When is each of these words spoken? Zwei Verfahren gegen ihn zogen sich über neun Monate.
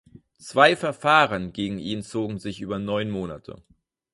Zwei 0.39 0.75
Verfahren 0.75 1.53
gegen 1.53 1.77
ihn 1.77 2.01
zogen 2.01 2.39
sich 2.39 2.59
über 2.59 2.79
neun 2.79 3.11
Monate. 3.11 3.61